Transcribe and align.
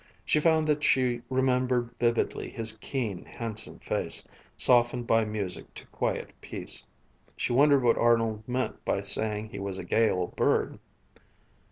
She 0.25 0.39
found 0.39 0.65
that 0.67 0.83
she 0.83 1.21
remembered 1.29 1.91
vividly 1.99 2.49
his 2.49 2.75
keen, 2.77 3.23
handsome 3.23 3.77
face, 3.77 4.27
softened 4.57 5.05
by 5.05 5.25
music 5.25 5.71
to 5.75 5.85
quiet 5.89 6.31
peace. 6.41 6.83
She 7.37 7.53
wondered 7.53 7.83
what 7.83 7.99
Arnold 7.99 8.41
meant 8.47 8.83
by 8.83 9.01
saying 9.01 9.49
he 9.49 9.59
was 9.59 9.77
a 9.77 9.83
gay 9.85 10.09
old 10.09 10.35
bird. 10.35 10.79